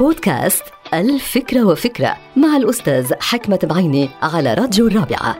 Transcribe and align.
بودكاست 0.00 0.62
الفكرة 0.94 1.64
وفكرة 1.64 2.16
مع 2.36 2.56
الأستاذ 2.56 3.12
حكمة 3.20 3.58
بعيني 3.62 4.10
على 4.22 4.54
راديو 4.54 4.86
الرابعة. 4.86 5.36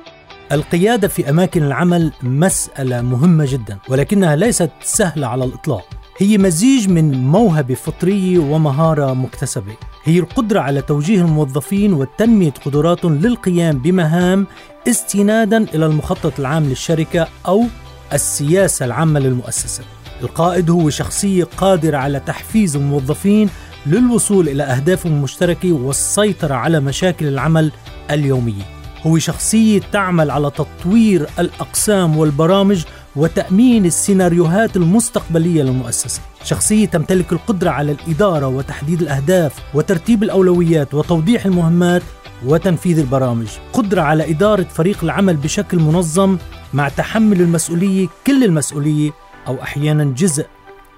القيادة 0.53 1.09
في 1.09 1.31
أماكن 1.31 1.63
العمل 1.63 2.13
مسألة 2.23 3.03
مهمة 3.03 3.45
جدا 3.53 3.79
ولكنها 3.89 4.37
ليست 4.37 4.71
سهلة 4.83 5.27
على 5.27 5.45
الإطلاق. 5.45 5.89
هي 6.19 6.39
مزيج 6.39 6.89
من 6.89 7.25
موهبة 7.25 7.75
فطرية 7.75 8.39
ومهارة 8.39 9.15
مكتسبة. 9.15 9.77
هي 10.05 10.19
القدرة 10.19 10.61
على 10.61 10.83
توجيه 10.83 11.21
الموظفين 11.21 11.93
وتنمية 11.93 12.55
قدراتهم 12.65 13.15
للقيام 13.15 13.79
بمهام 13.79 14.47
استنادا 14.89 15.67
إلى 15.75 15.87
المخطط 15.87 16.41
العام 16.41 16.65
للشركة 16.65 17.29
أو 17.47 17.65
السياسة 18.13 18.85
العامة 18.85 19.21
للمؤسسة. 19.21 19.85
القائد 20.23 20.71
هو 20.71 20.91
شخصية 20.91 21.45
قادرة 21.45 21.97
على 21.97 22.21
تحفيز 22.21 22.77
الموظفين 22.77 23.51
للوصول 23.87 24.49
إلى 24.49 24.63
أهدافهم 24.63 25.13
المشتركة 25.13 25.73
والسيطرة 25.73 26.55
على 26.55 26.81
مشاكل 26.81 27.27
العمل 27.27 27.73
اليومية 28.11 28.63
هو 29.07 29.19
شخصية 29.19 29.81
تعمل 29.93 30.31
على 30.31 30.51
تطوير 30.51 31.27
الأقسام 31.39 32.17
والبرامج 32.17 32.85
وتأمين 33.17 33.87
السيناريوهات 33.87 34.77
المستقبلية 34.77 35.63
للمؤسسة. 35.63 36.21
شخصية 36.45 36.87
تمتلك 36.87 37.33
القدرة 37.33 37.71
على 37.71 37.93
الإدارة 37.93 38.47
وتحديد 38.47 39.03
الأهداف 39.03 39.53
وترتيب 39.75 40.23
الأولويات 40.23 40.95
وتوضيح 40.95 41.47
المهمات 41.47 42.03
وتنفيذ 42.47 42.99
البرامج. 42.99 43.47
قدرة 43.73 44.03
على 44.03 44.31
إدارة 44.31 44.63
فريق 44.63 45.05
العمل 45.05 45.37
بشكل 45.37 45.79
منظم 45.79 46.39
مع 46.75 46.89
تحمل 46.89 47.41
المسؤولية 47.41 48.09
كل 48.27 48.45
المسؤولية 48.45 49.11
أو 49.47 49.63
أحيانا 49.63 50.05
جزء 50.05 50.47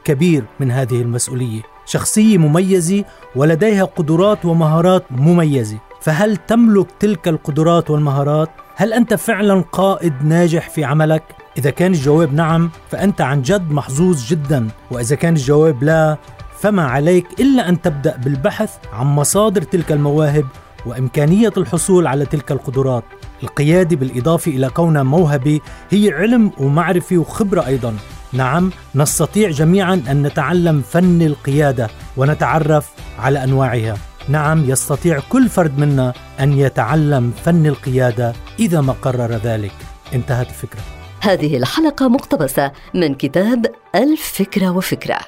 كبير 0.04 0.44
من 0.60 0.70
هذه 0.70 1.02
المسؤولية. 1.02 1.75
شخصية 1.86 2.38
مميزة 2.38 3.04
ولديها 3.36 3.84
قدرات 3.84 4.44
ومهارات 4.44 5.04
مميزة 5.10 5.78
فهل 6.00 6.36
تملك 6.36 6.86
تلك 7.00 7.28
القدرات 7.28 7.90
والمهارات؟ 7.90 8.48
هل 8.76 8.92
أنت 8.92 9.14
فعلا 9.14 9.64
قائد 9.72 10.12
ناجح 10.22 10.70
في 10.70 10.84
عملك؟ 10.84 11.22
إذا 11.58 11.70
كان 11.70 11.92
الجواب 11.92 12.34
نعم 12.34 12.70
فأنت 12.90 13.20
عن 13.20 13.42
جد 13.42 13.70
محظوظ 13.70 14.26
جدا 14.26 14.68
وإذا 14.90 15.16
كان 15.16 15.32
الجواب 15.32 15.84
لا 15.84 16.16
فما 16.60 16.84
عليك 16.84 17.26
إلا 17.40 17.68
أن 17.68 17.82
تبدأ 17.82 18.16
بالبحث 18.16 18.76
عن 18.92 19.06
مصادر 19.06 19.62
تلك 19.62 19.92
المواهب 19.92 20.44
وإمكانية 20.86 21.52
الحصول 21.56 22.06
على 22.06 22.26
تلك 22.26 22.52
القدرات 22.52 23.04
القيادة 23.42 23.96
بالإضافة 23.96 24.50
إلى 24.50 24.68
كونها 24.68 25.02
موهبة 25.02 25.60
هي 25.90 26.12
علم 26.12 26.50
ومعرفة 26.58 27.18
وخبرة 27.18 27.66
أيضا 27.66 27.94
نعم 28.32 28.70
نستطيع 28.94 29.50
جميعا 29.50 30.02
أن 30.10 30.22
نتعلم 30.22 30.82
فن 30.82 31.22
القيادة 31.22 31.90
ونتعرف 32.16 32.90
على 33.18 33.44
أنواعها. 33.44 33.96
نعم 34.28 34.70
يستطيع 34.70 35.20
كل 35.28 35.48
فرد 35.48 35.78
منا 35.78 36.12
أن 36.40 36.52
يتعلم 36.58 37.32
فن 37.44 37.66
القيادة 37.66 38.32
إذا 38.58 38.80
ما 38.80 38.92
قرر 38.92 39.32
ذلك. 39.32 39.72
انتهت 40.14 40.48
الفكرة. 40.48 40.80
هذه 41.20 41.56
الحلقة 41.56 42.08
مقتبسة 42.08 42.72
من 42.94 43.14
كتاب 43.14 43.66
الفكرة 43.94 44.70
وفكرة. 44.70 45.18